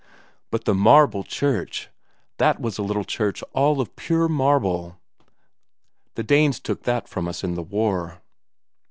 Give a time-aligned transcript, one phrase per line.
[0.49, 1.89] But the Marble Church
[2.37, 4.99] that was a little church all of pure marble
[6.15, 8.19] the Danes took that from us in the war...."